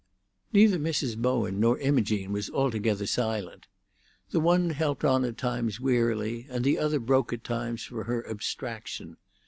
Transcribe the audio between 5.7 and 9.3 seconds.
wearily, and the other broke at times from her abstraction.